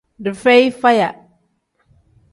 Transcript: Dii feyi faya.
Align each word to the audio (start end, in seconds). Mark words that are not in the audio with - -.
Dii 0.23 0.37
feyi 0.43 0.65
faya. 0.81 1.09